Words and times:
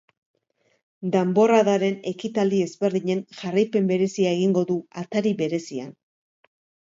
Danborradaren 1.15 1.99
ekitaldi 2.11 2.61
ezberdinen 2.69 3.21
jarraipen 3.41 3.91
berezia 3.93 4.33
egingo 4.37 4.63
du 4.73 4.79
atari 5.03 5.35
berezian. 5.45 5.93